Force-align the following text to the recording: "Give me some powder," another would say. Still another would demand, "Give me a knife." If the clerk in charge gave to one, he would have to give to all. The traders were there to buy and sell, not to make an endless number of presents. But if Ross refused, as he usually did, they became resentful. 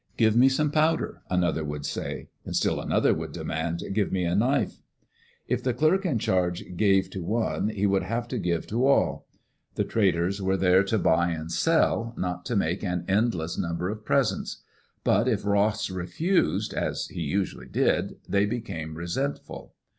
"Give 0.17 0.35
me 0.35 0.49
some 0.49 0.71
powder," 0.71 1.21
another 1.29 1.63
would 1.63 1.85
say. 1.85 2.29
Still 2.49 2.81
another 2.81 3.13
would 3.13 3.31
demand, 3.31 3.83
"Give 3.93 4.11
me 4.11 4.23
a 4.23 4.33
knife." 4.33 4.79
If 5.47 5.61
the 5.61 5.75
clerk 5.75 6.07
in 6.07 6.17
charge 6.17 6.65
gave 6.75 7.11
to 7.11 7.21
one, 7.23 7.69
he 7.69 7.85
would 7.85 8.01
have 8.01 8.27
to 8.29 8.39
give 8.39 8.65
to 8.69 8.87
all. 8.87 9.27
The 9.75 9.83
traders 9.83 10.41
were 10.41 10.57
there 10.57 10.81
to 10.85 10.97
buy 10.97 11.29
and 11.29 11.51
sell, 11.51 12.15
not 12.17 12.45
to 12.45 12.55
make 12.55 12.81
an 12.83 13.05
endless 13.07 13.59
number 13.59 13.89
of 13.89 14.03
presents. 14.03 14.63
But 15.03 15.27
if 15.27 15.45
Ross 15.45 15.91
refused, 15.91 16.73
as 16.73 17.05
he 17.09 17.21
usually 17.21 17.67
did, 17.69 18.15
they 18.27 18.47
became 18.47 18.95
resentful. 18.95 19.75